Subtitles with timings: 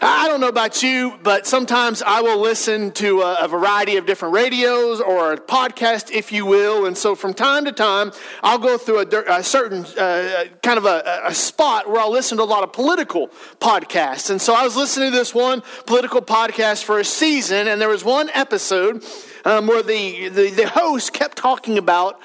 [0.00, 4.06] I don't know about you, but sometimes I will listen to a, a, variety of
[4.06, 6.86] different radios or a podcast, if you will.
[6.86, 10.84] And so from time to time, I'll go through a, a certain uh, kind of
[10.84, 13.28] a, a, spot where I'll listen to a lot of political
[13.60, 14.30] podcasts.
[14.30, 17.88] And so I was listening to this one political podcast for a season, and there
[17.88, 19.04] was one episode
[19.44, 22.20] um, where the, the, the host kept talking about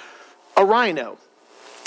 [0.56, 1.18] a rhino.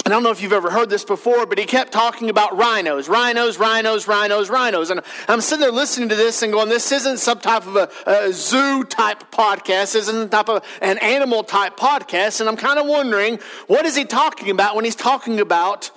[0.06, 3.08] I don't know if you've ever heard this before, but he kept talking about rhinos,
[3.08, 4.90] rhinos, rhinos, rhinos, rhinos.
[4.90, 7.90] And I'm sitting there listening to this and going, this isn't some type of a,
[8.06, 9.94] a zoo type podcast.
[9.94, 12.38] This isn't type of an animal type podcast.
[12.38, 15.90] And I'm kind of wondering, what is he talking about when he's talking about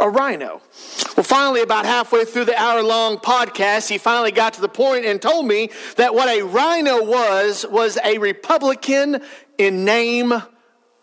[0.00, 0.62] a rhino?
[1.14, 5.04] Well, finally, about halfway through the hour long podcast, he finally got to the point
[5.04, 9.20] and told me that what a rhino was, was a Republican
[9.58, 10.32] in name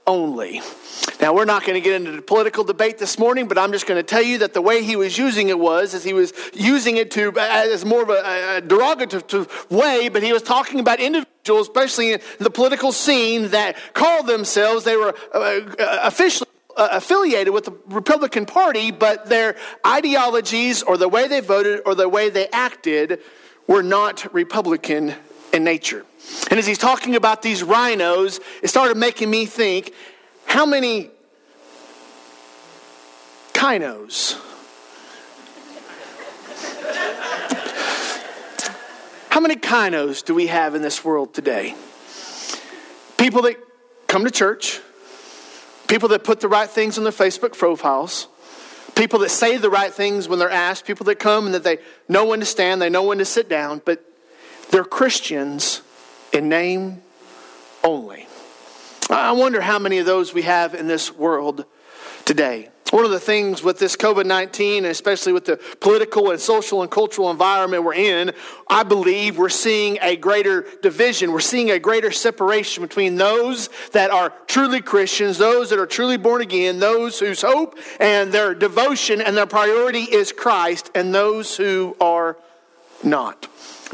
[0.08, 0.62] only.
[1.22, 3.88] Now, we're not going to get into the political debate this morning, but I'm just
[3.88, 6.34] going to tell you that the way he was using it was, as he was
[6.54, 11.00] using it to as more of a, a derogative way, but he was talking about
[11.00, 16.90] individuals, especially in the political scene, that called themselves, they were uh, uh officially uh,
[16.92, 22.10] affiliated with the Republican Party, but their ideologies or the way they voted or the
[22.10, 23.20] way they acted
[23.68, 25.16] were not Republican
[25.56, 26.06] in nature.
[26.52, 29.94] And as he's talking about these rhinos, it started making me think
[30.46, 31.10] how many
[33.54, 34.40] kinos?
[39.30, 41.76] How many kinos do we have in this world today?
[43.18, 43.58] People that
[44.08, 44.82] come to church,
[45.88, 48.28] people that put the right things on their Facebook profiles,
[48.96, 51.80] people that say the right things when they're asked, people that come and that they
[52.08, 54.04] know when to stand, they know when to sit down, but
[54.72, 55.82] they're Christians
[56.34, 57.02] in name
[57.84, 58.28] only.
[59.10, 61.66] I wonder how many of those we have in this world
[62.26, 62.70] today.
[62.92, 66.82] One of the things with this COVID 19, and especially with the political and social
[66.82, 68.32] and cultural environment we're in,
[68.70, 71.32] I believe we're seeing a greater division.
[71.32, 76.18] We're seeing a greater separation between those that are truly Christians, those that are truly
[76.18, 81.58] born again, those whose hope and their devotion and their priority is Christ, and those
[81.58, 82.38] who are
[83.04, 83.48] not.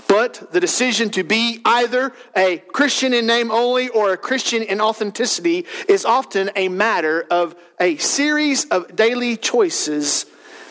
[0.08, 4.80] But the decision to be either a Christian in name only or a Christian in
[4.80, 10.26] authenticity is often a matter of a series of daily choices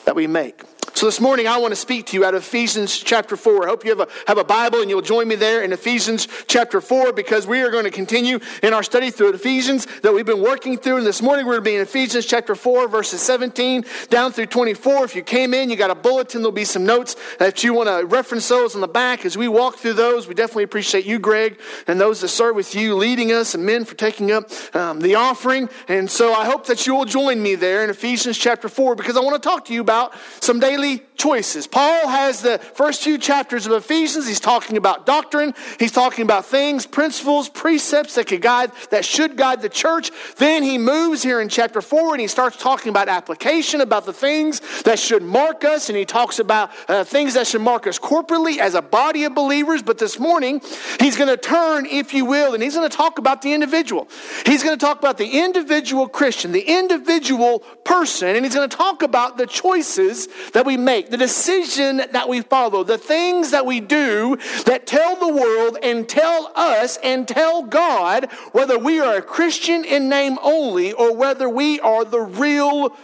[0.05, 0.63] that we make.
[1.01, 3.65] So this morning I want to speak to you out of Ephesians chapter 4.
[3.65, 6.29] I hope you have a, have a Bible and you'll join me there in Ephesians
[6.47, 10.27] chapter 4 because we are going to continue in our study through Ephesians that we've
[10.27, 10.99] been working through.
[10.99, 14.47] And this morning we're going to be in Ephesians chapter 4 verses 17 down through
[14.47, 15.05] 24.
[15.05, 17.89] If you came in, you got a bulletin, there'll be some notes that you want
[17.89, 20.29] to reference those on the back as we walk through those.
[20.29, 23.87] We definitely appreciate you, Greg, and those that serve with you leading us and men
[23.87, 25.71] for taking up um, the offering.
[25.89, 29.17] And so I hope that you will join me there in Ephesians chapter 4 because
[29.17, 31.67] I want to talk to you about some daily choices.
[31.67, 34.27] Paul has the first few chapters of Ephesians.
[34.27, 35.53] He's talking about doctrine.
[35.79, 40.11] He's talking about things, principles, precepts that could guide, that should guide the church.
[40.39, 44.15] Then he moves here in chapter four and he starts talking about application, about the
[44.15, 45.91] things that should mark us.
[45.91, 49.35] And he talks about uh, things that should mark us corporately as a body of
[49.35, 49.83] believers.
[49.83, 50.63] But this morning,
[50.99, 54.09] he's going to turn, if you will, and he's going to talk about the individual.
[54.47, 58.77] He's going to talk about the individual Christian, the individual person, and he's going to
[58.77, 63.67] talk about the choices that we make, the decision that we follow, the things that
[63.67, 69.17] we do that tell the world and tell us and tell God whether we are
[69.17, 72.97] a Christian in name only or whether we are the real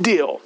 [0.00, 0.40] deal.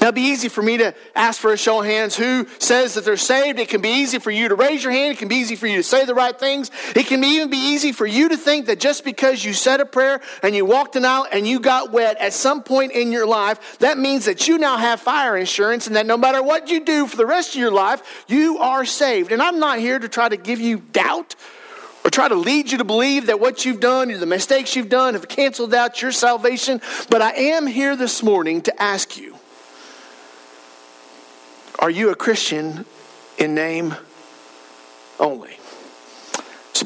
[0.00, 2.94] Now, it'd be easy for me to ask for a show of hands who says
[2.94, 3.58] that they're saved.
[3.58, 5.14] It can be easy for you to raise your hand.
[5.14, 6.70] It can be easy for you to say the right things.
[6.94, 9.84] It can even be easy for you to think that just because you said a
[9.84, 13.26] prayer and you walked an aisle and you got wet at some point in your
[13.26, 16.84] life, that means that you now have fire insurance and that no matter what you
[16.84, 19.32] do for the rest of your life, you are saved.
[19.32, 21.34] And I'm not here to try to give you doubt
[22.04, 24.88] or try to lead you to believe that what you've done or the mistakes you've
[24.88, 26.80] done have canceled out your salvation.
[27.10, 29.37] But I am here this morning to ask you
[31.78, 32.84] are you a Christian
[33.38, 33.94] in name
[35.20, 35.57] only?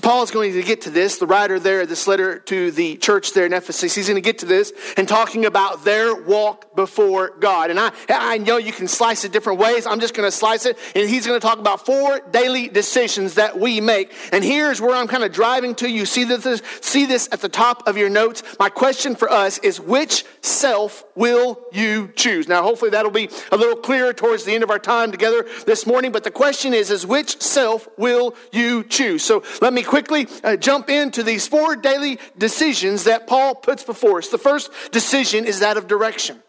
[0.02, 1.18] Paul is going to get to this.
[1.18, 4.38] The writer there, this letter to the church there in Ephesus, he's going to get
[4.38, 7.70] to this and talking about their walk before God.
[7.70, 9.86] And I, I know you can slice it different ways.
[9.86, 10.76] I'm just going to slice it.
[10.96, 14.12] And he's going to talk about four daily decisions that we make.
[14.32, 15.88] And here's where I'm kind of driving to.
[15.88, 18.42] You see this, see this at the top of your notes.
[18.58, 22.48] My question for us is which self will you choose?
[22.48, 25.86] Now, hopefully that'll be a little clearer towards the end of our time together this
[25.86, 26.10] morning.
[26.10, 29.22] But the question is, is which self will you choose?
[29.22, 34.20] So let me quickly uh, jump into these four daily decisions that Paul puts before
[34.20, 34.28] us.
[34.28, 36.42] The first decision is that of direction.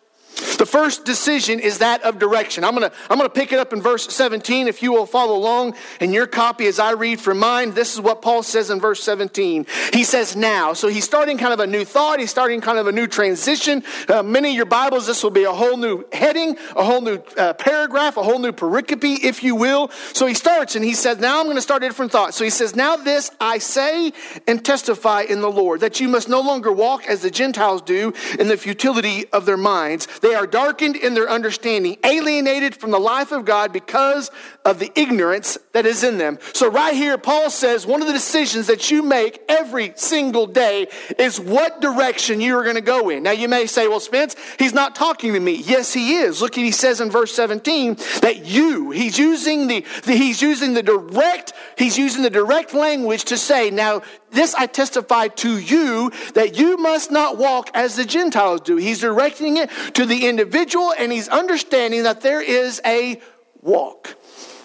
[0.57, 2.63] The first decision is that of direction.
[2.63, 5.05] I'm going to I'm going to pick it up in verse 17 if you will
[5.05, 7.73] follow along in your copy as I read from mine.
[7.73, 9.65] This is what Paul says in verse 17.
[9.91, 10.73] He says now.
[10.73, 13.83] So he's starting kind of a new thought, he's starting kind of a new transition.
[14.07, 17.21] Uh, many of your Bibles this will be a whole new heading, a whole new
[17.37, 19.89] uh, paragraph, a whole new pericope if you will.
[20.13, 22.43] So he starts and he says, "Now I'm going to start a different thought." So
[22.43, 24.13] he says, "Now this I say
[24.47, 28.13] and testify in the Lord that you must no longer walk as the Gentiles do
[28.39, 32.99] in the futility of their minds." They are darkened in their understanding, alienated from the
[32.99, 34.31] life of God because
[34.63, 36.39] of the ignorance that is in them.
[36.53, 40.87] So, right here, Paul says one of the decisions that you make every single day
[41.19, 43.23] is what direction you are going to go in.
[43.23, 45.55] Now, you may say, well, Spence, he's not talking to me.
[45.55, 46.41] Yes, he is.
[46.41, 50.83] Look, he says in verse 17 that you, he's using the, the he's using the
[50.83, 54.03] direct, he's using the direct language to say, now,
[54.33, 58.77] this I testify to you that you must not walk as the Gentiles do.
[58.77, 63.21] He's directing it to the individual and he's understanding that there is a
[63.61, 64.15] walk.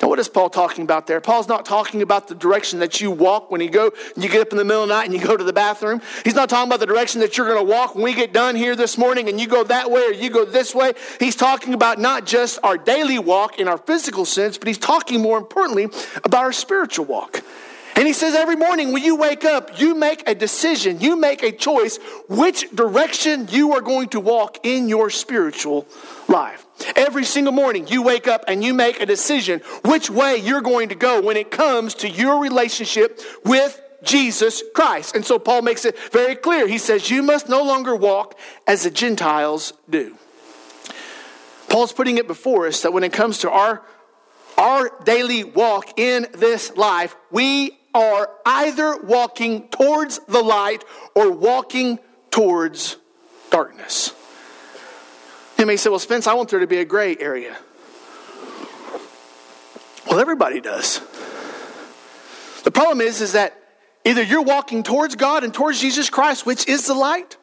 [0.00, 1.20] Now, what is Paul talking about there?
[1.20, 4.52] Paul's not talking about the direction that you walk when you go, you get up
[4.52, 6.00] in the middle of the night and you go to the bathroom.
[6.22, 8.54] He's not talking about the direction that you're going to walk when we get done
[8.54, 10.92] here this morning and you go that way or you go this way.
[11.18, 15.20] He's talking about not just our daily walk in our physical sense, but he's talking
[15.20, 15.88] more importantly
[16.24, 17.42] about our spiritual walk.
[17.98, 21.42] And he says every morning when you wake up, you make a decision, you make
[21.42, 21.98] a choice
[22.28, 25.84] which direction you are going to walk in your spiritual
[26.28, 26.64] life.
[26.94, 30.90] Every single morning, you wake up and you make a decision which way you're going
[30.90, 35.16] to go when it comes to your relationship with Jesus Christ.
[35.16, 36.68] And so Paul makes it very clear.
[36.68, 40.14] He says, You must no longer walk as the Gentiles do.
[41.68, 43.82] Paul's putting it before us that when it comes to our,
[44.56, 51.98] our daily walk in this life, we are either walking towards the light or walking
[52.30, 52.96] towards
[53.50, 54.12] darkness.
[55.58, 57.56] You may say, Well, Spence, I want there to be a gray area.
[60.08, 61.00] Well, everybody does.
[62.64, 63.58] The problem is, is that
[64.04, 67.37] either you're walking towards God and towards Jesus Christ, which is the light,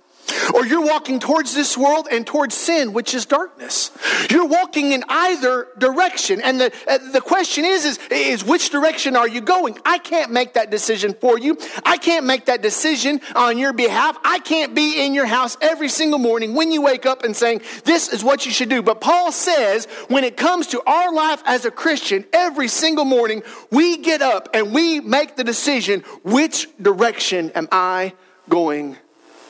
[0.53, 3.91] or you're walking towards this world and towards sin, which is darkness.
[4.29, 6.41] You're walking in either direction.
[6.41, 9.77] And the, uh, the question is, is, is which direction are you going?
[9.85, 11.57] I can't make that decision for you.
[11.83, 14.17] I can't make that decision on your behalf.
[14.23, 17.61] I can't be in your house every single morning when you wake up and saying,
[17.83, 18.81] this is what you should do.
[18.81, 23.43] But Paul says, when it comes to our life as a Christian, every single morning
[23.71, 28.13] we get up and we make the decision, which direction am I
[28.49, 28.97] going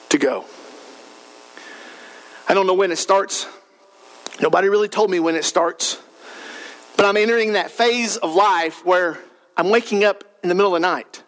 [0.10, 0.46] to go?
[2.48, 3.48] I don't know when it starts.
[4.42, 6.00] Nobody really told me when it starts.
[6.98, 9.20] But I'm entering that phase of life where
[9.58, 11.24] I'm waking up in the middle of the night.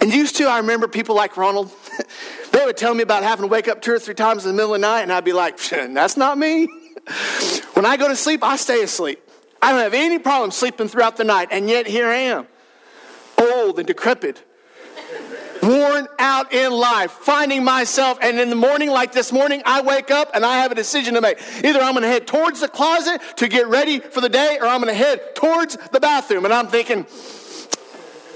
[0.00, 1.70] And used to, I remember people like Ronald,
[2.52, 4.56] they would tell me about having to wake up two or three times in the
[4.56, 6.68] middle of the night, and I'd be like, that's not me.
[7.74, 9.26] When I go to sleep, I stay asleep.
[9.62, 12.46] I don't have any problem sleeping throughout the night, and yet here I am,
[13.40, 14.44] old and decrepit,
[15.62, 20.10] worn out in life, finding myself, and in the morning, like this morning, I wake
[20.10, 21.38] up and I have a decision to make.
[21.64, 24.66] Either I'm going to head towards the closet to get ready for the day, or
[24.66, 26.44] I'm going to head towards the bathroom.
[26.44, 27.06] And I'm thinking,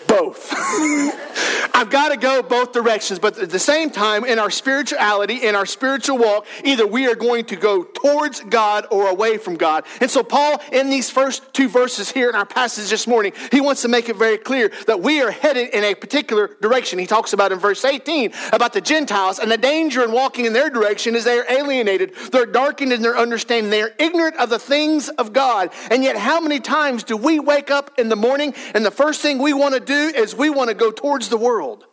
[0.06, 0.52] both.
[1.74, 5.54] I've got to go both directions, but at the same time, in our spirituality, in
[5.54, 9.84] our spiritual walk, either we are going to go towards God or away from God.
[10.00, 13.60] And so, Paul, in these first two verses here in our passage this morning, he
[13.60, 16.98] wants to make it very clear that we are headed in a particular direction.
[16.98, 20.52] He talks about in verse 18 about the Gentiles and the danger in walking in
[20.52, 24.48] their direction is they are alienated, they're darkened in their understanding, they are ignorant of
[24.48, 25.70] the things of God.
[25.90, 29.20] And yet, how many times do we wake up in the morning and the first
[29.20, 31.86] thing we want to do is we want to go towards the world.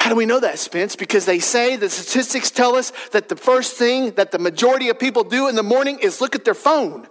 [0.00, 0.94] How do we know that, Spence?
[0.94, 4.98] Because they say, the statistics tell us that the first thing that the majority of
[4.98, 7.08] people do in the morning is look at their phone.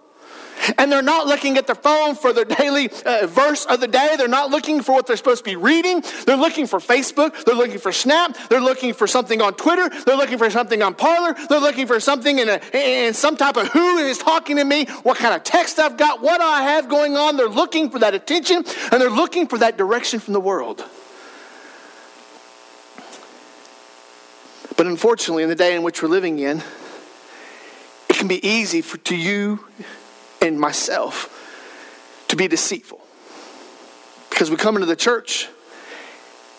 [0.78, 4.16] And they're not looking at their phone for their daily uh, verse of the day.
[4.18, 6.04] They're not looking for what they're supposed to be reading.
[6.26, 7.44] They're looking for Facebook.
[7.46, 8.38] They're looking for Snap.
[8.50, 9.90] They're looking for something on Twitter.
[10.06, 11.36] They're looking for something on Parler.
[11.50, 14.86] They're looking for something in, a, in some type of who is talking to me,
[15.04, 17.38] what kind of text I've got, what I have going on.
[17.38, 20.84] They're looking for that attention and they're looking for that direction from the world.
[24.78, 26.62] But unfortunately, in the day in which we're living in,
[28.10, 29.66] it can be easy for to you
[30.54, 31.32] myself
[32.28, 33.02] to be deceitful.
[34.30, 35.48] Because we come into the church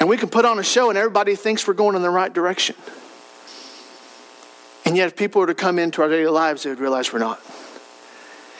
[0.00, 2.32] and we can put on a show and everybody thinks we're going in the right
[2.32, 2.76] direction.
[4.84, 7.18] And yet, if people were to come into our daily lives, they would realize we're
[7.18, 7.40] not.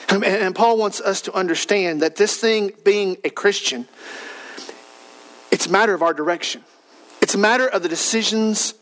[0.09, 3.87] And Paul wants us to understand that this thing, being a Christian,
[5.51, 6.63] it's a matter of our direction.
[7.21, 8.73] It's a matter of the decisions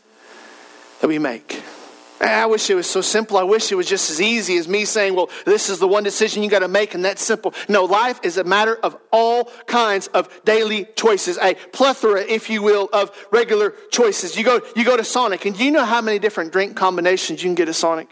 [1.00, 1.62] that we make.
[2.20, 3.36] Eh, I wish it was so simple.
[3.36, 6.02] I wish it was just as easy as me saying, well, this is the one
[6.02, 7.52] decision you got to make, and that's simple.
[7.68, 12.62] No, life is a matter of all kinds of daily choices, a plethora, if you
[12.62, 14.36] will, of regular choices.
[14.36, 17.42] You go, you go to Sonic, and do you know how many different drink combinations
[17.42, 18.08] you can get at Sonic?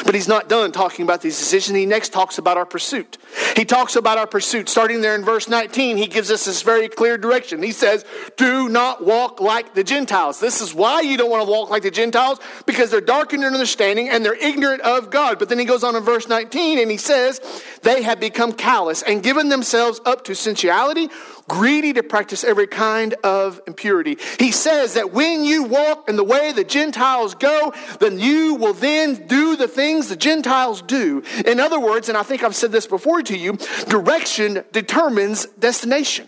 [0.05, 1.77] But he's not done talking about these decisions.
[1.77, 3.17] He next talks about our pursuit.
[3.55, 4.69] He talks about our pursuit.
[4.69, 7.61] Starting there in verse 19, he gives us this very clear direction.
[7.63, 8.05] He says,
[8.35, 10.39] Do not walk like the Gentiles.
[10.39, 13.53] This is why you don't want to walk like the Gentiles, because they're darkened in
[13.53, 15.39] understanding and they're ignorant of God.
[15.39, 17.41] But then he goes on in verse 19 and he says,
[17.83, 21.09] They have become callous and given themselves up to sensuality
[21.47, 24.17] greedy to practice every kind of impurity.
[24.39, 28.73] He says that when you walk in the way the Gentiles go, then you will
[28.73, 31.23] then do the things the Gentiles do.
[31.45, 33.57] In other words, and I think I've said this before to you,
[33.87, 36.27] direction determines destination.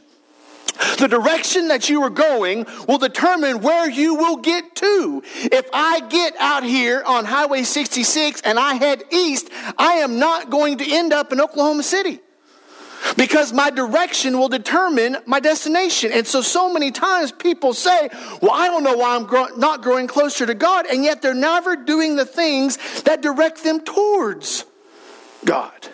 [0.97, 5.21] The direction that you are going will determine where you will get to.
[5.35, 10.49] If I get out here on Highway 66 and I head east, I am not
[10.49, 12.19] going to end up in Oklahoma City
[13.17, 16.11] because my direction will determine my destination.
[16.13, 18.09] And so, so many times people say,
[18.41, 21.33] Well, I don't know why I'm grow- not growing closer to God, and yet they're
[21.33, 24.65] never doing the things that direct them towards
[25.45, 25.89] God.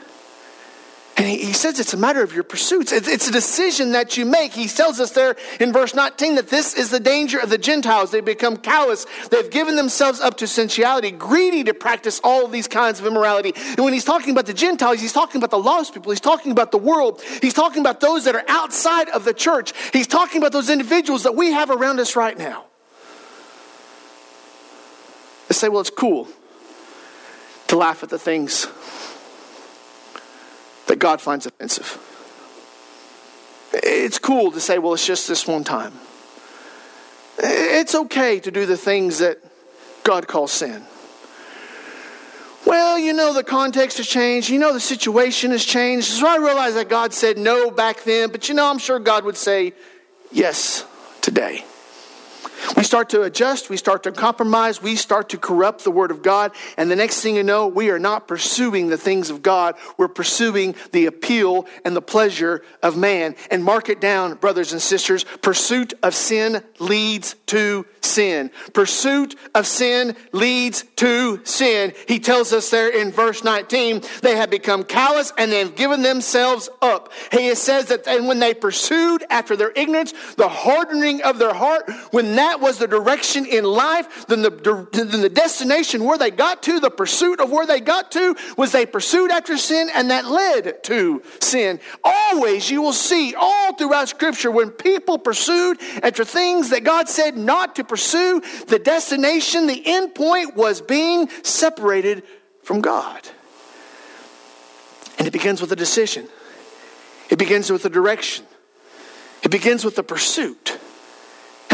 [1.17, 2.91] And he, says it's a matter of your pursuits.
[2.91, 4.51] It's, it's, a decision that you make.
[4.51, 8.11] He tells us there in verse 19 that this is the danger of the Gentiles.
[8.11, 9.05] They become callous.
[9.31, 13.53] They've given themselves up to sensuality, greedy to practice all these kinds of immorality.
[13.55, 16.11] And when he's talking about the Gentiles, he's talking about the lost people.
[16.11, 17.21] He's talking about the world.
[17.41, 19.71] He's talking about those that are outside of the church.
[19.93, 22.65] He's talking about those individuals that we have around us right now.
[25.47, 26.27] They say, well, it's cool
[27.67, 28.67] to laugh at the things
[30.87, 31.99] that God finds offensive.
[33.73, 35.93] It's cool to say, well, it's just this one time.
[37.37, 39.39] It's okay to do the things that
[40.03, 40.83] God calls sin.
[42.65, 44.49] Well, you know, the context has changed.
[44.49, 46.07] You know, the situation has changed.
[46.07, 49.23] So I realize that God said no back then, but you know, I'm sure God
[49.25, 49.73] would say
[50.31, 50.85] yes
[51.21, 51.63] today.
[52.75, 56.21] We start to adjust, we start to compromise, we start to corrupt the Word of
[56.21, 59.75] God, and the next thing you know, we are not pursuing the things of God.
[59.97, 63.35] We're pursuing the appeal and the pleasure of man.
[63.51, 68.51] And mark it down, brothers and sisters pursuit of sin leads to sin.
[68.73, 71.93] Pursuit of sin leads to sin.
[72.07, 76.01] He tells us there in verse 19, they have become callous and they have given
[76.01, 77.11] themselves up.
[77.31, 81.89] He says that and when they pursued after their ignorance, the hardening of their heart,
[82.11, 86.63] when that was the direction in life, then the, then the destination where they got
[86.63, 90.25] to, the pursuit of where they got to, was they pursued after sin and that
[90.25, 91.79] led to sin.
[92.03, 97.37] Always you will see all throughout Scripture when people pursued after things that God said
[97.37, 102.23] not to pursue pursue the destination, the end point was being separated
[102.61, 103.21] from God.
[105.17, 106.27] And it begins with a decision,
[107.29, 108.45] it begins with a direction,
[109.43, 110.77] it begins with a pursuit.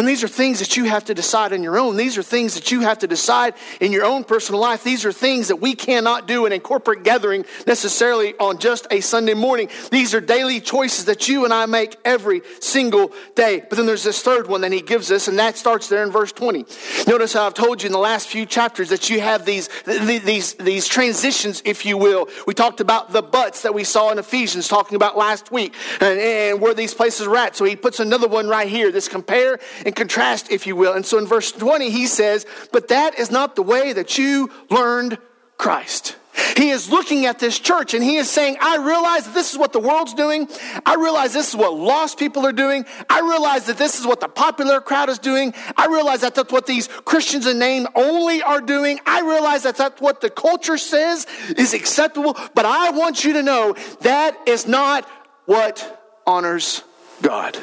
[0.02, 1.96] And these are things that you have to decide on your own.
[1.96, 4.84] These are things that you have to decide in your own personal life.
[4.84, 9.00] These are things that we cannot do in a corporate gathering necessarily on just a
[9.02, 9.70] Sunday morning.
[9.92, 13.60] These are daily choices that you and I make every single day.
[13.60, 16.10] But then there's this third one that he gives us, and that starts there in
[16.10, 16.66] verse 20.
[17.06, 20.56] Notice how I've told you in the last few chapters that you have these, these,
[20.56, 22.28] these transitions, if you will.
[22.48, 26.20] We talked about the buts that we saw in Ephesians, talking about last week, and,
[26.20, 27.56] and where these places are at.
[27.56, 29.60] So he puts another one right here, this compare
[29.92, 30.94] and contrast, if you will.
[30.94, 34.50] And so in verse 20, he says, But that is not the way that you
[34.70, 35.18] learned
[35.58, 36.16] Christ.
[36.56, 39.60] He is looking at this church and he is saying, I realize that this is
[39.60, 40.48] what the world's doing.
[40.86, 42.86] I realize this is what lost people are doing.
[43.10, 45.54] I realize that this is what the popular crowd is doing.
[45.76, 49.02] I realize that that's what these Christians in name only are doing.
[49.06, 52.38] I realize that that's what the culture says is acceptable.
[52.56, 55.06] But I want you to know that is not
[55.48, 56.82] what honors
[57.22, 57.60] God.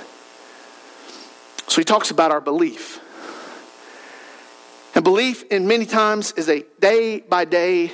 [1.69, 3.01] So he talks about our belief.
[4.95, 7.93] And belief, in many times, is a day by day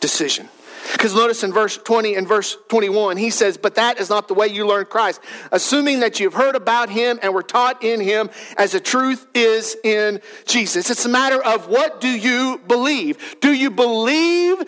[0.00, 0.48] decision.
[0.92, 4.34] Because notice in verse 20 and verse 21, he says, But that is not the
[4.34, 8.28] way you learn Christ, assuming that you've heard about him and were taught in him
[8.58, 10.90] as the truth is in Jesus.
[10.90, 13.36] It's a matter of what do you believe?
[13.40, 14.60] Do you believe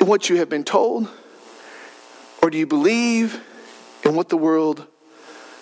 [0.00, 1.08] in what you have been told?
[2.42, 3.40] Or do you believe
[4.04, 4.86] in what the world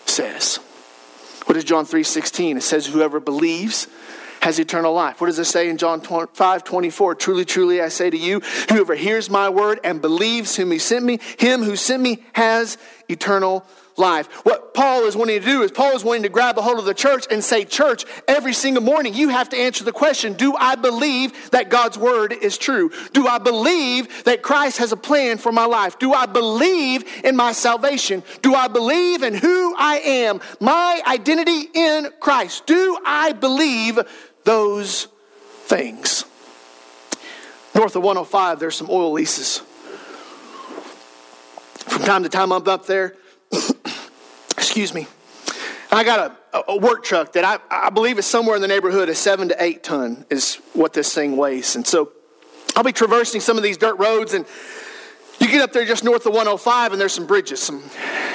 [0.07, 0.61] says?
[1.57, 2.59] What does John 3:16?
[2.59, 3.87] It says, Whoever believes
[4.43, 5.23] has eternal life.
[5.23, 7.15] What does it say in John 5 24?
[7.15, 11.03] Truly, truly, I say to you, whoever hears my word and believes whom he sent
[11.03, 12.77] me, him who sent me has
[13.09, 13.65] eternal
[13.97, 14.27] life.
[14.45, 16.85] What Paul is wanting to do is Paul is wanting to grab a hold of
[16.85, 20.55] the church and say, Church, every single morning you have to answer the question Do
[20.55, 22.91] I believe that God's word is true?
[23.13, 25.99] Do I believe that Christ has a plan for my life?
[25.99, 28.23] Do I believe in my salvation?
[28.43, 32.67] Do I believe in who I am, my identity in Christ?
[32.67, 33.99] Do I believe
[34.47, 35.09] those
[35.67, 36.25] things.
[37.75, 39.61] North of 105, there's some oil leases.
[41.89, 43.15] From time to time, I'm up there.
[44.57, 45.07] Excuse me.
[45.91, 49.09] I got a, a, work truck that I, I believe is somewhere in the neighborhood
[49.09, 51.77] of seven to eight ton is what this thing weighs.
[51.77, 52.13] And so
[52.75, 54.45] I'll be traversing some of these dirt roads and
[55.39, 57.83] you get up there just north of 105 and there's some bridges, some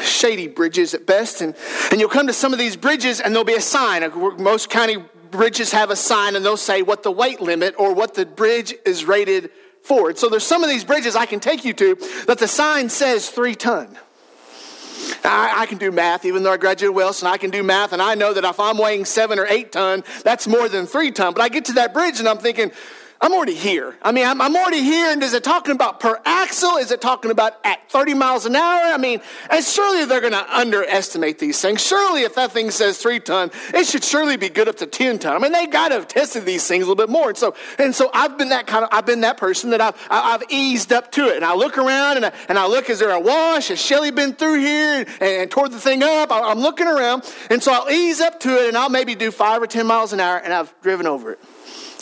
[0.01, 1.41] shady bridges at best.
[1.41, 1.55] And,
[1.91, 4.01] and you'll come to some of these bridges and there'll be a sign.
[4.41, 4.97] Most county
[5.29, 8.73] bridges have a sign and they'll say what the weight limit or what the bridge
[8.85, 9.51] is rated
[9.83, 10.09] for.
[10.09, 11.95] And so there's some of these bridges I can take you to
[12.27, 13.97] that the sign says three ton.
[15.23, 18.01] I, I, can do math, even though I graduated Wilson, I can do math, and
[18.01, 21.33] I know that if I'm weighing seven or eight ton, that's more than three ton.
[21.33, 22.71] But I get to that bridge and I'm thinking,
[23.23, 23.95] I'm already here.
[24.01, 25.11] I mean, I'm, I'm, already here.
[25.11, 26.77] And is it talking about per axle?
[26.77, 28.81] Is it talking about at 30 miles an hour?
[28.91, 31.85] I mean, and surely they're going to underestimate these things.
[31.85, 35.19] Surely, if that thing says three ton, it should surely be good up to 10
[35.19, 35.35] ton.
[35.35, 37.29] I mean, they got to have tested these things a little bit more.
[37.29, 39.95] And so, and so I've been that kind of, I've been that person that I've,
[40.09, 41.35] I've eased up to it.
[41.35, 43.67] And I look around and I, and I look, is there a wash?
[43.67, 46.31] Has Shelly been through here and, and tore the thing up?
[46.31, 47.31] I'm looking around.
[47.51, 50.11] And so I'll ease up to it and I'll maybe do five or 10 miles
[50.11, 51.39] an hour and I've driven over it.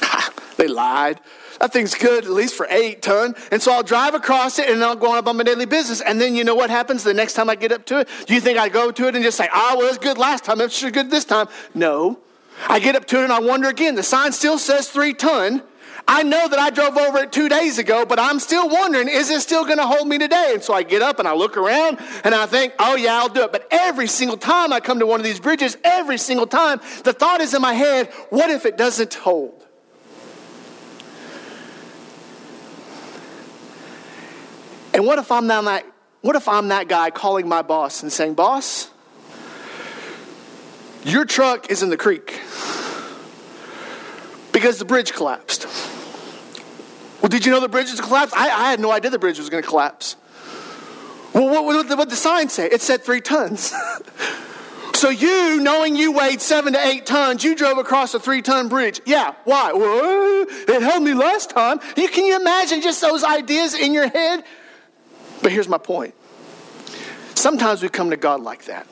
[0.58, 1.22] They lied.
[1.62, 3.34] That thing's good, at least for eight ton.
[3.50, 6.02] And so I'll drive across it and I'll go on about my daily business.
[6.02, 8.10] And then you know what happens the next time I get up to it?
[8.26, 10.44] Do you think I go to it and just say, ah, well, it's good last
[10.44, 11.48] time, it's sure good this time?
[11.74, 12.20] No.
[12.68, 13.96] I get up to it and I wonder again.
[13.96, 15.64] The sign still says three ton.
[16.08, 19.30] I know that I drove over it two days ago, but I'm still wondering, is
[19.30, 20.52] it still going to hold me today?
[20.56, 23.30] And so I get up and I look around and I think, oh yeah, I'll
[23.30, 23.52] do it.
[23.52, 27.14] But every single time I come to one of these bridges, every single time, the
[27.14, 29.68] thought is in my head, what if it doesn't hold?
[35.00, 35.86] And what if I'm that,
[36.20, 38.92] what if I'm that guy calling my boss and saying, Boss,
[41.06, 42.42] your truck is in the creek
[44.52, 45.68] because the bridge collapsed.
[47.22, 48.36] Well, did you know the bridge has collapsed?
[48.36, 50.18] I, I had no idea the bridge was going to collapse.
[51.34, 52.66] Well, what, what did the sign say?
[52.66, 53.74] It said three tons.
[54.96, 58.68] so you, knowing you weighed seven to eight tons, you drove across a three ton
[58.68, 59.00] bridge.
[59.06, 59.72] Yeah, why?
[59.72, 61.80] Well, it held me last time.
[61.96, 64.44] You, can you imagine just those ideas in your head?
[65.42, 66.14] But here's my point.
[67.36, 68.86] Sometimes we come to God like that.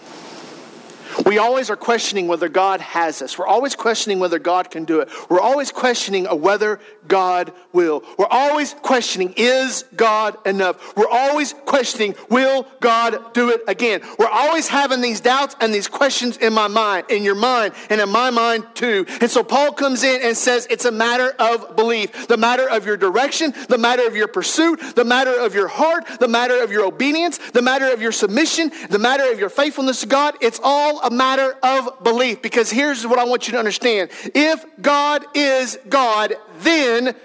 [1.26, 3.38] We always are questioning whether God has us.
[3.38, 5.10] We're always questioning whether God can do it.
[5.30, 8.04] We're always questioning whether God will.
[8.18, 10.96] We're always questioning, is God enough?
[10.96, 14.02] We're always questioning, will God do it again?
[14.20, 18.00] We're always having these doubts and these questions in my mind, in your mind, and
[18.02, 19.06] in my mind too.
[19.22, 22.86] And so Paul comes in and says it's a matter of belief, the matter of
[22.86, 26.72] your direction, the matter of your pursuit, the matter of your heart, the matter of
[26.72, 30.36] your obedience, the matter of your submission, the matter of your faithfulness to God.
[30.42, 34.10] It's all a matter of belief because here's what I want you to understand.
[34.36, 37.16] If God is God, then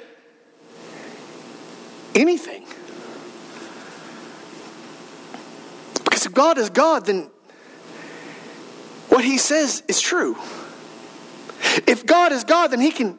[2.14, 2.66] anything.
[6.04, 7.30] Because if God is God, then
[9.08, 10.36] what he says is true.
[11.86, 13.18] If God is God, then he can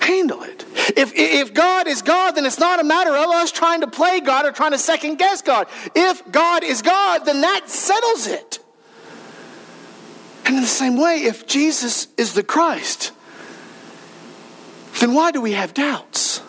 [0.00, 0.64] handle it.
[0.96, 4.20] If, if God is God, then it's not a matter of us trying to play
[4.20, 5.66] God or trying to second guess God.
[5.94, 8.58] If God is God, then that settles it.
[10.48, 13.12] And in the same way, if Jesus is the Christ,
[14.98, 16.40] then why do we have doubts?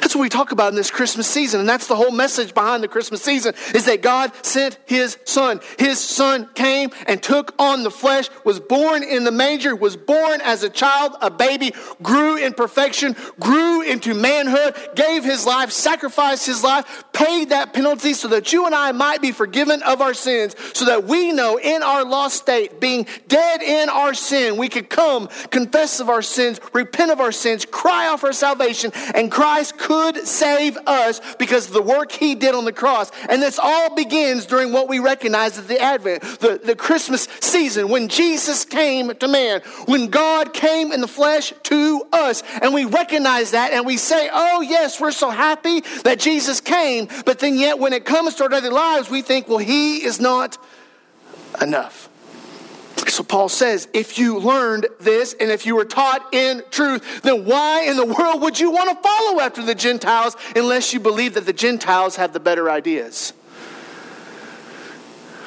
[0.00, 1.60] That's what we talk about in this Christmas season.
[1.60, 5.60] And that's the whole message behind the Christmas season is that God sent his son.
[5.78, 10.40] His son came and took on the flesh, was born in the manger, was born
[10.42, 16.46] as a child, a baby, grew in perfection, grew into manhood, gave his life, sacrificed
[16.46, 20.14] his life, paid that penalty so that you and I might be forgiven of our
[20.14, 24.68] sins, so that we know in our lost state, being dead in our sin, we
[24.68, 29.30] could come, confess of our sins, repent of our sins, cry out for salvation, and
[29.30, 33.10] Christ could save us because of the work he did on the cross.
[33.30, 37.88] And this all begins during what we recognize as the Advent, the, the Christmas season,
[37.88, 42.42] when Jesus came to man, when God came in the flesh to us.
[42.60, 47.08] And we recognize that and we say, oh, yes, we're so happy that Jesus came.
[47.24, 50.20] But then, yet, when it comes to our daily lives, we think, well, he is
[50.20, 50.58] not
[51.62, 52.07] enough.
[53.08, 57.44] So Paul says, if you learned this and if you were taught in truth, then
[57.44, 61.34] why in the world would you want to follow after the Gentiles unless you believe
[61.34, 63.32] that the Gentiles have the better ideas?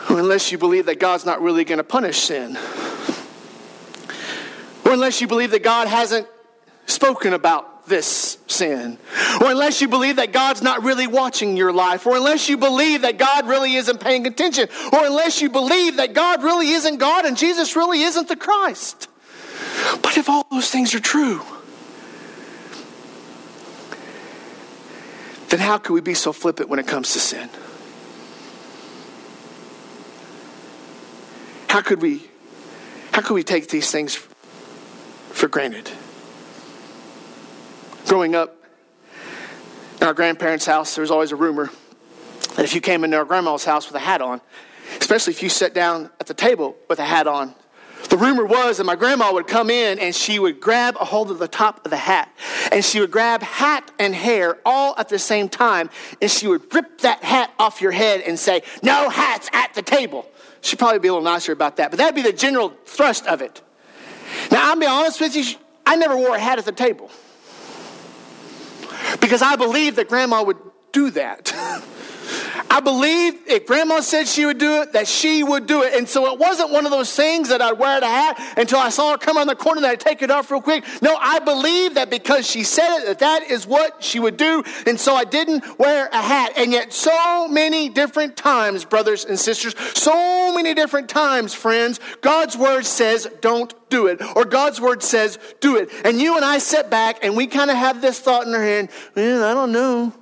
[0.10, 2.58] Or unless you believe that God's not really going to punish sin?
[4.84, 6.28] Or unless you believe that God hasn't
[6.88, 8.98] spoken about this sin.
[9.42, 12.06] Or unless you believe that God's not really watching your life.
[12.06, 14.70] Or unless you believe that God really isn't paying attention.
[14.94, 19.08] Or unless you believe that God really isn't God and Jesus really isn't the Christ.
[20.02, 21.42] But if all those things are true,
[25.50, 27.50] then how could we be so flippant when it comes to sin?
[31.68, 32.28] How could we
[33.12, 34.16] how could we take these things
[35.32, 35.90] for granted?
[38.12, 38.54] Growing up
[40.02, 41.70] in our grandparents' house, there was always a rumor
[42.58, 44.42] that if you came into our grandma's house with a hat on,
[45.00, 47.56] especially if you sat down at the table with a hat on,
[48.10, 51.32] the rumor was that my grandma would come in and she would grab a hold
[51.32, 52.30] of the top of the hat
[52.74, 55.90] and she would grab hat and hair all at the same time
[56.22, 59.82] and she would rip that hat off your head and say, No hats at the
[59.82, 60.26] table.
[60.60, 63.42] She'd probably be a little nicer about that, but that'd be the general thrust of
[63.42, 63.62] it.
[64.52, 65.46] Now, I'll be honest with you,
[65.86, 67.10] I never wore a hat at the table
[69.20, 70.58] because I believed that grandma would
[70.92, 71.54] do that.
[72.72, 75.94] I believed if grandma said she would do it, that she would do it.
[75.94, 78.88] And so it wasn't one of those things that I'd wear the hat until I
[78.88, 80.86] saw her come around the corner and I'd take it off real quick.
[81.02, 84.64] No, I believed that because she said it, that that is what she would do.
[84.88, 86.54] And so I didn't wear a hat.
[86.56, 92.58] And yet, so many different times, brothers and sisters, so many different times, friends, God's
[92.58, 94.22] word says, don't do it.
[94.38, 95.90] Or God's word says, do it.
[96.06, 98.64] And you and I sit back and we kind of have this thought in our
[98.64, 100.14] head, well, I don't know.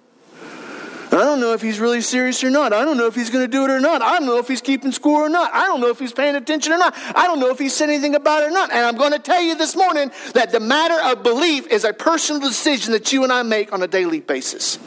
[1.12, 2.72] I don't know if he's really serious or not.
[2.72, 4.04] I don't know if he's going to do it or not.
[4.04, 5.52] I don't know if he's keeping score or not.
[5.54, 6.93] I don't know if he's paying attention or not.
[7.15, 8.72] I don't know if he said anything about it or not.
[8.72, 11.93] And I'm going to tell you this morning that the matter of belief is a
[11.93, 14.78] personal decision that you and I make on a daily basis.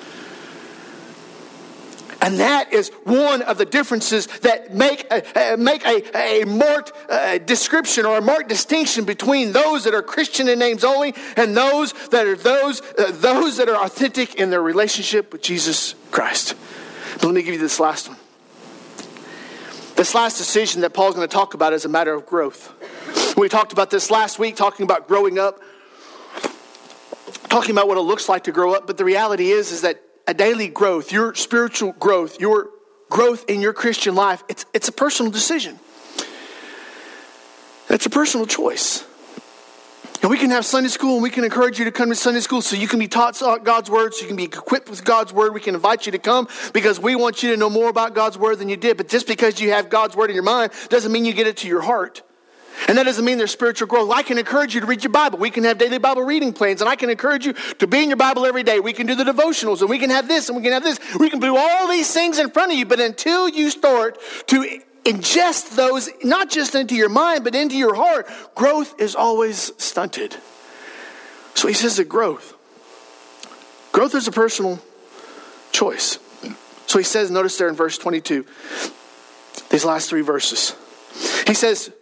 [2.22, 7.38] And that is one of the differences that make a, make a, a marked uh,
[7.38, 11.92] description or a marked distinction between those that are Christian in names only and those
[12.11, 16.54] that are those, uh, those that are authentic in their relationship with Jesus Christ.
[17.14, 18.18] But let me give you this last one.
[19.96, 22.72] This last decision that Paul's going to talk about is a matter of growth.
[23.37, 25.61] We talked about this last week, talking about growing up,
[27.48, 28.87] talking about what it looks like to grow up.
[28.87, 32.70] But the reality is, is that a daily growth, your spiritual growth, your
[33.11, 35.78] growth in your Christian life, it's, it's a personal decision.
[37.90, 39.04] It's a personal choice.
[40.22, 42.40] And we can have Sunday school and we can encourage you to come to Sunday
[42.40, 45.32] school so you can be taught God's word, so you can be equipped with God's
[45.32, 45.52] word.
[45.52, 48.38] We can invite you to come because we want you to know more about God's
[48.38, 48.96] word than you did.
[48.96, 51.56] But just because you have God's word in your mind doesn't mean you get it
[51.58, 52.22] to your heart.
[52.88, 54.11] And that doesn't mean there's spiritual growth.
[54.11, 55.38] I can encourage you to read your Bible.
[55.38, 58.08] We can have daily Bible reading plans, and I can encourage you to be in
[58.08, 58.80] your Bible every day.
[58.80, 60.98] We can do the devotionals, and we can have this, and we can have this.
[61.18, 64.80] We can do all these things in front of you, but until you start to
[65.04, 70.37] ingest those, not just into your mind, but into your heart, growth is always stunted.
[71.54, 72.54] So he says that growth.
[73.92, 74.80] Growth is a personal
[75.70, 76.18] choice.
[76.87, 78.46] So he says, notice there in verse 22,
[79.70, 80.74] these last three verses.
[81.46, 81.92] He says,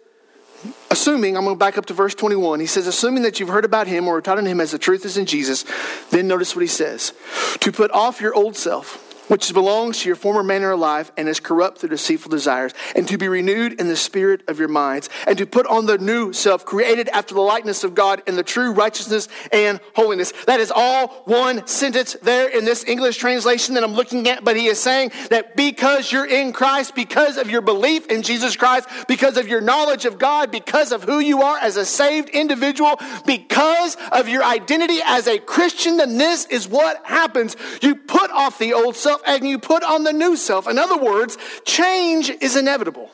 [0.90, 2.60] assuming, I'm going to back up to verse 21.
[2.60, 5.04] He says, assuming that you've heard about him or taught on him as the truth
[5.04, 5.64] is in Jesus,
[6.10, 7.12] then notice what he says
[7.60, 11.28] to put off your old self which belongs to your former manner of life and
[11.28, 15.08] is corrupt through deceitful desires, and to be renewed in the spirit of your minds,
[15.26, 18.42] and to put on the new self, created after the likeness of God in the
[18.42, 20.32] true righteousness and holiness.
[20.46, 24.56] That is all one sentence there in this English translation that I'm looking at, but
[24.56, 28.88] he is saying that because you're in Christ, because of your belief in Jesus Christ,
[29.06, 32.98] because of your knowledge of God, because of who you are as a saved individual,
[33.26, 37.54] because of your identity as a Christian, then this is what happens.
[37.80, 40.68] You put off the old self and you put on the new self.
[40.68, 43.10] In other words, change is inevitable,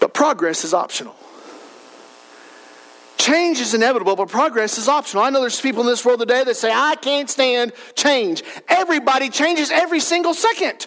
[0.00, 1.14] but progress is optional.
[3.16, 5.22] Change is inevitable, but progress is optional.
[5.22, 8.42] I know there's people in this world today that say, I can't stand change.
[8.68, 10.86] Everybody changes every single second.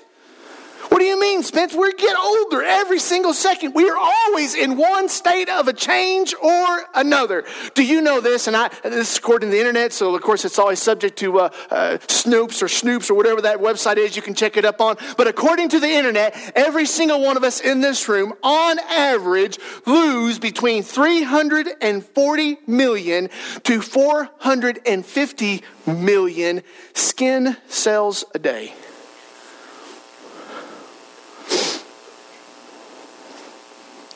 [0.92, 1.74] What do you mean, Spence?
[1.74, 3.74] We get older every single second.
[3.74, 7.46] We are always in one state of a change or another.
[7.76, 8.48] Do you know this?
[8.48, 11.40] And I, this is according to the internet, so of course it's always subject to
[11.40, 14.18] uh, uh, Snopes or Snoops or whatever that website is.
[14.18, 14.98] You can check it up on.
[15.16, 19.60] But according to the internet, every single one of us in this room, on average,
[19.86, 23.30] lose between 340 million
[23.64, 28.74] to 450 million skin cells a day.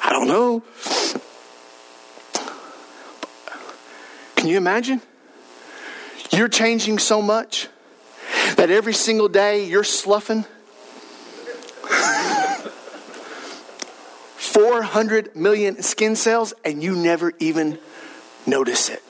[0.05, 0.61] I don't know.
[4.35, 5.01] Can you imagine?
[6.29, 7.69] You're changing so much
[8.55, 10.45] that every single day you're sloughing
[14.35, 17.79] 400 million skin cells and you never even
[18.45, 19.01] notice it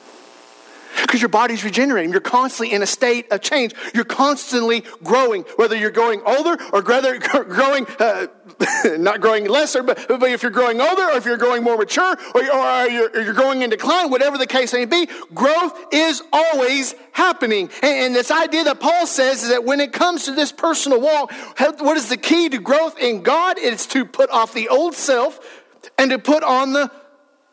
[1.06, 2.10] because your body's regenerating.
[2.10, 3.74] You're constantly in a state of change.
[3.94, 8.26] You're constantly growing, whether you're growing older or whether growing, uh,
[8.98, 12.16] not growing lesser, but, but if you're growing older or if you're growing more mature
[12.34, 16.94] or, or you're, you're growing in decline, whatever the case may be, growth is always
[17.12, 17.70] happening.
[17.82, 21.00] And, and this idea that Paul says is that when it comes to this personal
[21.00, 21.32] walk,
[21.78, 23.58] what is the key to growth in God?
[23.58, 25.38] It's to put off the old self
[25.98, 26.90] and to put on the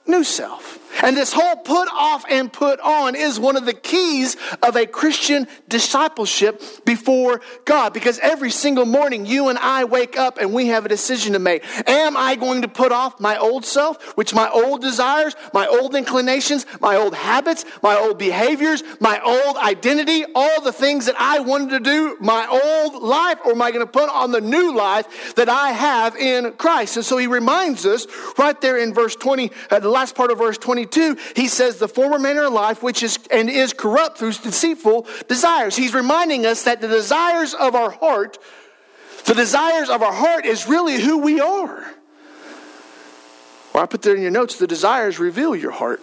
[0.07, 0.79] new self.
[1.01, 4.85] And this whole put off and put on is one of the keys of a
[4.85, 7.93] Christian discipleship before God.
[7.93, 11.39] Because every single morning you and I wake up and we have a decision to
[11.39, 11.63] make.
[11.87, 15.95] Am I going to put off my old self, which my old desires, my old
[15.95, 21.39] inclinations, my old habits, my old behaviors, my old identity, all the things that I
[21.39, 24.75] wanted to do, my old life, or am I going to put on the new
[24.75, 26.97] life that I have in Christ?
[26.97, 30.37] And so he reminds us right there in verse 20, uh, the last part of
[30.37, 34.17] verse 20 22, he says, the former manner of life, which is and is corrupt
[34.17, 35.75] through deceitful desires.
[35.75, 38.37] He's reminding us that the desires of our heart,
[39.25, 41.85] the desires of our heart is really who we are.
[43.73, 46.01] Or I put there in your notes, the desires reveal your heart.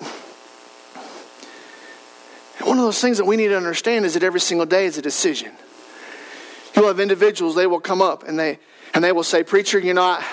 [2.58, 4.86] And one of those things that we need to understand is that every single day
[4.86, 5.52] is a decision.
[6.74, 8.58] You'll have individuals, they will come up and they
[8.92, 10.24] and they will say, Preacher, you know, I,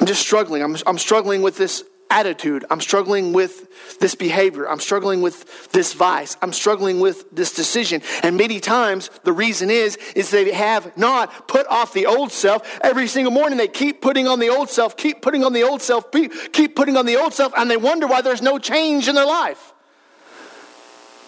[0.00, 0.60] I'm just struggling.
[0.60, 2.64] I'm, I'm struggling with this attitude.
[2.70, 4.68] I'm struggling with this behavior.
[4.68, 6.36] I'm struggling with this vice.
[6.40, 8.02] I'm struggling with this decision.
[8.22, 12.78] And many times the reason is, is they have not put off the old self.
[12.82, 15.82] Every single morning they keep putting on the old self, keep putting on the old
[15.82, 19.16] self, keep putting on the old self, and they wonder why there's no change in
[19.16, 19.72] their life.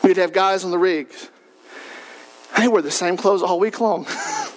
[0.04, 1.30] We'd have guys on the rigs.
[2.56, 4.06] They wear the same clothes all week long.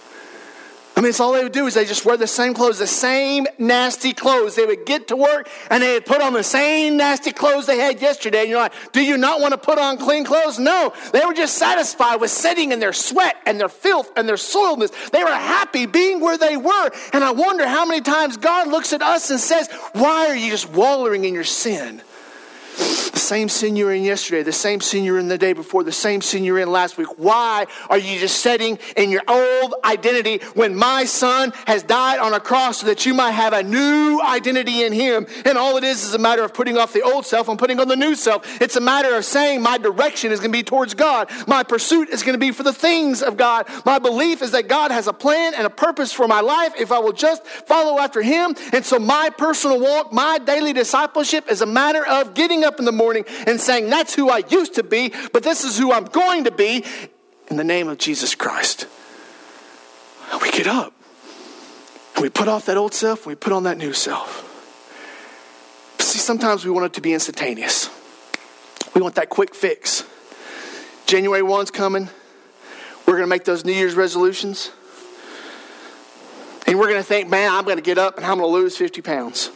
[1.00, 2.86] I mean, it's all they would do is they just wear the same clothes, the
[2.86, 4.56] same nasty clothes.
[4.56, 7.78] They would get to work and they would put on the same nasty clothes they
[7.78, 8.42] had yesterday.
[8.42, 10.60] And you're like, do you not want to put on clean clothes?
[10.60, 10.92] No.
[11.14, 15.10] They were just satisfied with sitting in their sweat and their filth and their soiledness.
[15.12, 16.92] They were happy being where they were.
[17.14, 20.52] And I wonder how many times God looks at us and says, why are you
[20.52, 22.02] just wallowing in your sin?
[23.30, 25.84] Same sin you were in yesterday, the same sin you were in the day before,
[25.84, 27.20] the same sin you were in last week.
[27.20, 32.34] Why are you just setting in your old identity when my son has died on
[32.34, 35.28] a cross so that you might have a new identity in him?
[35.46, 37.80] And all it is is a matter of putting off the old self and putting
[37.80, 38.60] on the new self.
[38.60, 41.30] It's a matter of saying my direction is going to be towards God.
[41.46, 43.68] My pursuit is going to be for the things of God.
[43.86, 46.92] My belief is that God has a plan and a purpose for my life if
[46.92, 48.56] I will just follow after him.
[48.74, 52.86] And so my personal walk, my daily discipleship is a matter of getting up in
[52.86, 56.06] the morning and saying, That's who I used to be, but this is who I'm
[56.06, 56.86] going to be
[57.50, 58.88] in the name of Jesus Christ.
[60.42, 60.94] We get up
[62.16, 64.46] and we put off that old self, we put on that new self.
[66.00, 67.90] See, sometimes we want it to be instantaneous.
[68.96, 70.04] We want that quick fix.
[71.06, 72.10] January 1's coming.
[73.06, 74.72] We're going to make those New Year's resolutions.
[76.68, 78.54] And we're going to think, man, I'm going to get up and I'm going to
[78.54, 79.50] lose 50 pounds.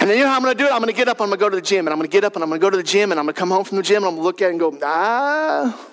[0.00, 0.72] And then you know how I'm going to do it?
[0.72, 2.08] I'm going to get up, I'm going to go to the gym, and I'm going
[2.08, 3.38] to get up and I'm going to go to the gym, and I'm going to
[3.38, 5.88] come home from the gym, and I'm going to look at it and go, ah,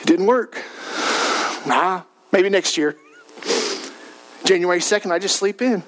[0.00, 0.62] it didn't work.
[1.66, 2.96] Nah, maybe next year.
[4.44, 5.82] January 2nd, I just sleep in.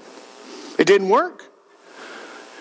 [0.79, 1.49] It didn't work.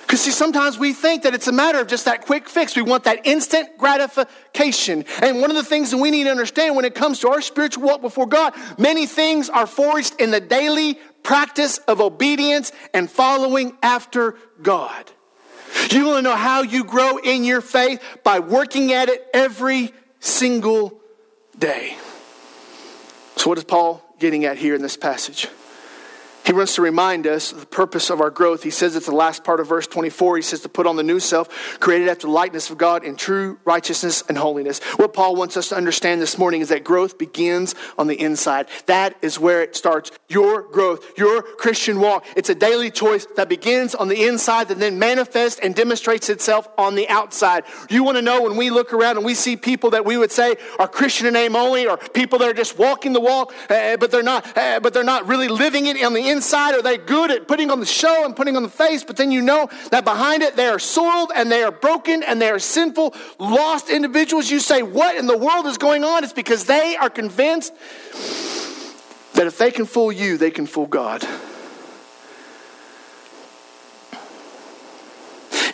[0.10, 2.76] Because, see, sometimes we think that it's a matter of just that quick fix.
[2.76, 5.06] We want that instant gratification.
[5.22, 7.42] And one of the things that we need to understand when it comes to our
[7.42, 13.08] spiritual walk before God, many things are forged in the daily practice of obedience and
[13.08, 15.12] following after God.
[15.92, 18.02] You want to know how you grow in your faith?
[18.24, 21.00] By working at it every single
[21.60, 21.98] day.
[23.36, 25.50] So, what is Paul getting at here in this passage?
[26.50, 28.64] He wants to remind us the purpose of our growth.
[28.64, 31.04] He says at the last part of verse 24, he says to put on the
[31.04, 34.80] new self, created after the likeness of God in true righteousness and holiness.
[34.96, 38.68] What Paul wants us to understand this morning is that growth begins on the inside.
[38.88, 40.10] That is where it starts.
[40.28, 44.80] Your growth, your Christian walk, it's a daily choice that begins on the inside that
[44.80, 47.64] then manifests and demonstrates itself on the outside.
[47.92, 50.32] You want to know when we look around and we see people that we would
[50.32, 53.98] say are Christian in name only, or people that are just walking the walk, uh,
[53.98, 56.82] but they're not, uh, but they're not really living it on the inside inside are
[56.82, 59.42] they good at putting on the show and putting on the face, but then you
[59.42, 63.14] know that behind it they are soiled and they are broken and they are sinful,
[63.40, 64.50] lost individuals.
[64.50, 66.24] You say, What in the world is going on?
[66.24, 67.74] It's because they are convinced
[69.34, 71.26] that if they can fool you, they can fool God.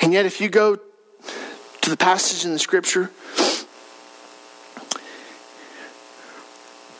[0.01, 0.78] And yet, if you go
[1.82, 3.12] to the passage in the scripture,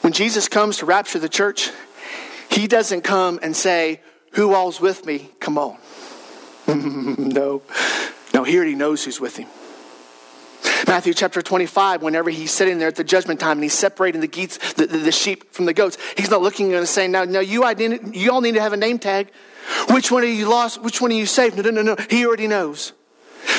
[0.02, 1.72] when Jesus comes to rapture the church,
[2.50, 5.32] he doesn't come and say, Who all's with me?
[5.40, 5.78] Come on.
[6.68, 7.62] no.
[8.34, 9.48] No, he already knows who's with him.
[10.88, 14.28] Matthew chapter 25, whenever he's sitting there at the judgment time and he's separating the,
[14.28, 17.40] geets, the, the, the sheep from the goats, he's not looking and saying, Now, now
[17.40, 17.64] you,
[18.12, 19.32] you all need to have a name tag.
[19.90, 20.82] Which one are you lost?
[20.82, 21.58] Which one are you saved?
[21.58, 21.96] No, no, no, no.
[22.10, 22.94] He already knows.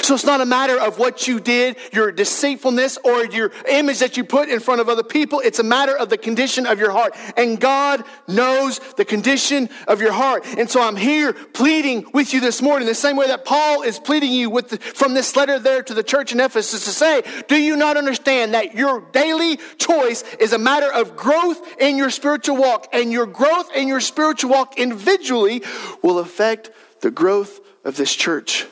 [0.02, 4.16] So it's not a matter of what you did, your deceitfulness, or your image that
[4.16, 5.40] you put in front of other people.
[5.40, 7.14] It's a matter of the condition of your heart.
[7.36, 10.44] And God knows the condition of your heart.
[10.58, 13.98] And so I'm here pleading with you this morning, the same way that Paul is
[13.98, 17.22] pleading you with the, from this letter there to the church in Ephesus to say,
[17.48, 22.10] do you not understand that your daily choice is a matter of growth in your
[22.10, 22.88] spiritual walk?
[22.92, 25.62] And your growth in your spiritual walk individually
[26.02, 26.70] will affect
[27.00, 28.66] the growth of this church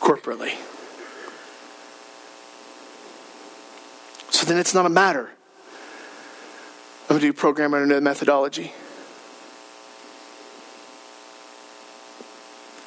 [0.00, 0.54] corporately.
[4.30, 5.30] So then it's not a matter
[7.08, 8.72] of a new program or a new methodology.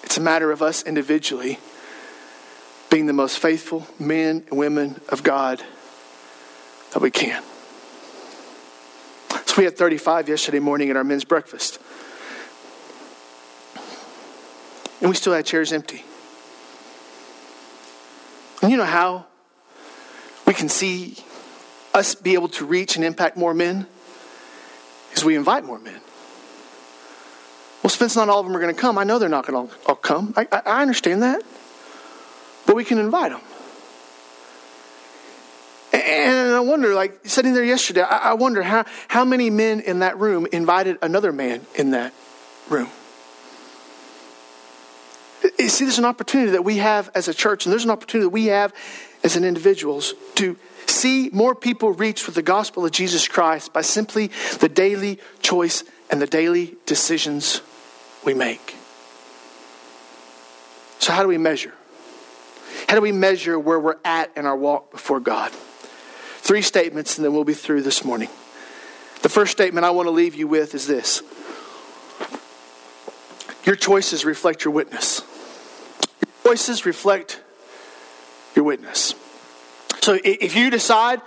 [0.04, 1.60] It's a matter of us individually
[2.89, 5.63] being the most faithful men and women of God
[6.91, 7.41] that we can.
[9.45, 11.80] So we had 35 yesterday morning at our men's breakfast.
[15.02, 16.06] And we still had chairs empty.
[18.62, 19.26] And you know how
[20.45, 21.17] we can see
[21.93, 23.88] us be able to reach and impact more men?
[25.13, 26.00] Is we invite more men.
[27.84, 28.97] Well, Spence, not all of them are going to come.
[28.97, 30.34] I know they're not going to all come.
[30.38, 31.41] I, I, I understand that.
[32.67, 33.41] But we can invite them.
[35.93, 40.17] And I wonder, like sitting there yesterday, I wonder how, how many men in that
[40.19, 42.13] room invited another man in that
[42.69, 42.89] room.
[45.62, 48.26] You see, there's an opportunity that we have as a church, and there's an opportunity
[48.26, 48.74] that we have
[49.24, 53.82] as an individuals to see more people reached with the gospel of Jesus Christ by
[53.82, 57.62] simply the daily choice and the daily decisions
[58.26, 58.76] we make.
[60.97, 61.74] So, how do we measure?
[62.89, 65.52] How do we measure where we're at in our walk before God?
[65.52, 68.30] Three statements, and then we'll be through this morning.
[69.21, 71.21] The first statement I want to leave you with is this
[73.63, 75.21] Your choices reflect your witness.
[76.52, 77.40] Choices reflect
[78.58, 79.16] your witness.
[80.02, 81.22] So if you decide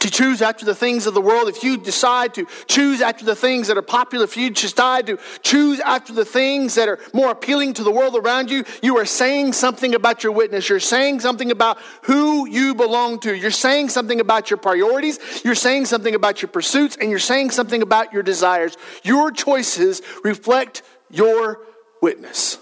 [0.00, 3.34] to choose after the things of the world, if you decide to choose after the
[3.34, 7.30] things that are popular, if you decide to choose after the things that are more
[7.30, 10.68] appealing to the world around you, you are saying something about your witness.
[10.68, 13.34] You're saying something about who you belong to.
[13.34, 15.18] You're saying something about your priorities.
[15.42, 18.76] You're saying something about your pursuits, and you're saying something about your desires.
[19.02, 21.60] Your choices reflect your
[22.02, 22.58] witness.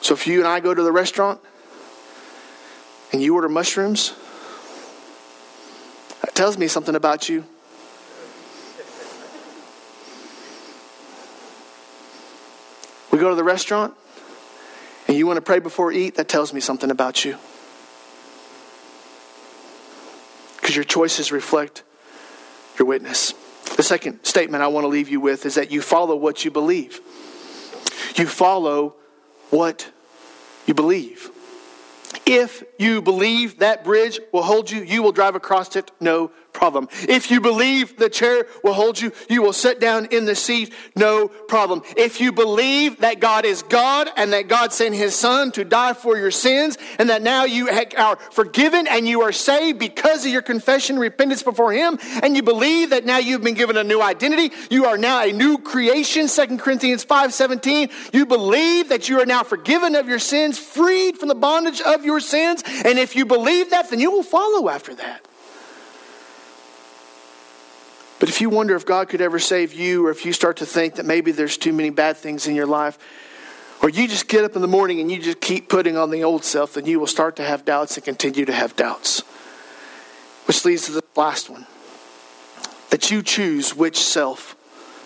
[0.00, 1.40] So if you and I go to the restaurant
[3.12, 4.14] and you order mushrooms,
[6.22, 7.44] that tells me something about you.
[13.10, 13.94] We go to the restaurant
[15.08, 17.36] and you want to pray before eat, that tells me something about you.
[20.60, 21.82] Because your choices reflect
[22.78, 23.34] your witness.
[23.76, 26.50] The second statement I want to leave you with is that you follow what you
[26.50, 27.00] believe.
[28.14, 28.94] You follow
[29.50, 29.90] what
[30.66, 31.30] you believe.
[32.26, 36.88] If you believe that bridge will hold you, you will drive across it no problem.
[37.08, 40.72] If you believe the chair will hold you, you will sit down in the seat,
[40.96, 41.82] no problem.
[41.96, 45.94] If you believe that God is God and that God sent his son to die
[45.94, 50.32] for your sins and that now you are forgiven and you are saved because of
[50.32, 53.84] your confession and repentance before him and you believe that now you've been given a
[53.84, 57.90] new identity, you are now a new creation, 2 Corinthians 5:17.
[58.12, 62.04] You believe that you are now forgiven of your sins, freed from the bondage of
[62.04, 65.26] your sins, and if you believe that, then you will follow after that.
[68.20, 70.66] But if you wonder if God could ever save you, or if you start to
[70.66, 72.98] think that maybe there's too many bad things in your life,
[73.82, 76.22] or you just get up in the morning and you just keep putting on the
[76.22, 79.20] old self, then you will start to have doubts and continue to have doubts.
[80.44, 81.66] Which leads to the last one
[82.90, 84.54] that you choose which self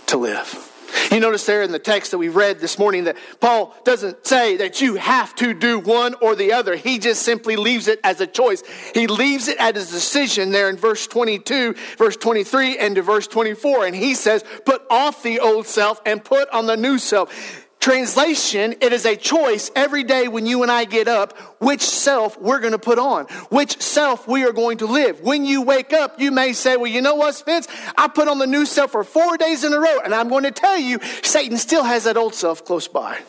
[0.06, 0.73] to live.
[1.10, 4.56] You notice there in the text that we read this morning that Paul doesn't say
[4.56, 6.76] that you have to do one or the other.
[6.76, 8.62] He just simply leaves it as a choice.
[8.94, 13.26] He leaves it at his decision there in verse 22, verse 23, and to verse
[13.26, 13.86] 24.
[13.86, 17.63] And he says, Put off the old self and put on the new self.
[17.84, 22.40] Translation, it is a choice every day when you and I get up which self
[22.40, 25.20] we're going to put on, which self we are going to live.
[25.20, 27.68] When you wake up, you may say, Well, you know what, Spence?
[27.94, 30.44] I put on the new self for four days in a row, and I'm going
[30.44, 33.20] to tell you, Satan still has that old self close by.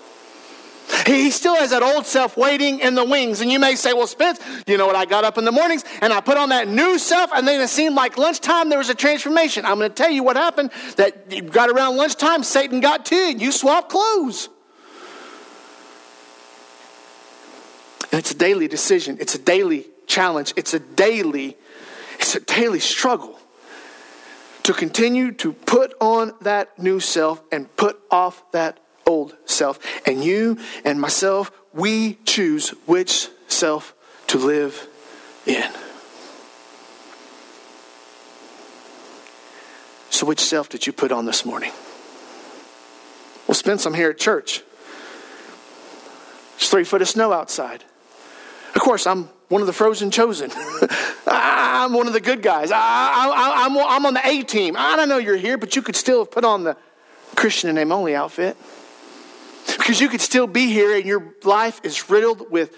[1.06, 3.42] He still has that old self waiting in the wings.
[3.42, 4.96] And you may say, Well, Spence, you know what?
[4.96, 7.62] I got up in the mornings and I put on that new self, and then
[7.62, 9.66] it seemed like lunchtime there was a transformation.
[9.66, 13.16] I'm going to tell you what happened that you got around lunchtime, Satan got to
[13.16, 14.50] you, you swapped clothes.
[18.12, 21.58] And it's a daily decision, it's a daily challenge, it's a daily,
[22.20, 23.38] it's a daily struggle
[24.64, 29.80] to continue to put on that new self and put off that old self.
[30.06, 33.94] And you and myself, we choose which self
[34.28, 34.88] to live
[35.46, 35.70] in.
[40.10, 41.72] So, which self did you put on this morning?
[43.48, 44.64] We'll spend some here at church.
[46.56, 47.84] It's three foot of snow outside.
[48.74, 50.52] Of course, I'm one of the frozen chosen.
[51.28, 52.72] I'm one of the good guys.
[52.74, 54.76] I, am on the A team.
[54.78, 56.78] I don't know you're here, but you could still have put on the
[57.36, 58.58] Christian and name only outfit.
[59.86, 62.76] Because you could still be here and your life is riddled with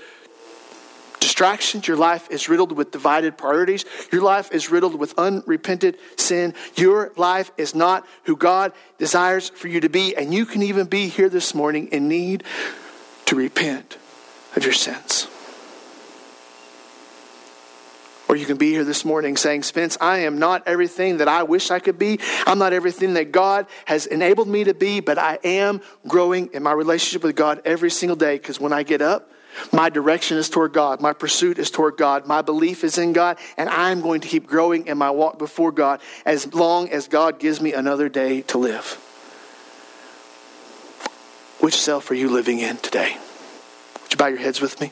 [1.22, 1.88] distractions.
[1.88, 3.86] Your life is riddled with divided priorities.
[4.12, 6.54] Your life is riddled with unrepented sin.
[6.76, 10.18] Your life is not who God desires for you to be.
[10.18, 12.44] And you can even be here this morning in need
[13.28, 13.98] to repent
[14.58, 15.30] of your sins.
[18.30, 21.44] Or you can be here this morning saying, Spence, I am not everything that I
[21.44, 22.20] wish I could be.
[22.46, 26.62] I'm not everything that God has enabled me to be, but I am growing in
[26.64, 29.32] my relationship with God every single day because when I get up,
[29.72, 31.02] my direction is toward God.
[31.02, 32.28] My pursuit is toward God.
[32.28, 35.72] My belief is in God, and I'm going to keep growing in my walk before
[35.72, 39.04] God as long as God gives me another day to live.
[41.60, 43.18] Which self are you living in today?
[44.04, 44.92] Would you bow your heads with me?